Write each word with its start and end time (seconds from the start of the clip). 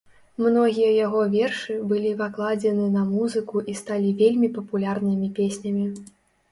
Многія 0.43 0.87
яго 1.05 1.19
вершы 1.33 1.75
былі 1.93 2.15
пакладзены 2.23 2.89
на 2.97 3.07
музыку 3.13 3.65
і 3.75 3.79
сталі 3.83 4.09
вельмі 4.25 4.55
папулярнымі 4.59 5.33
песнямі. 5.41 5.85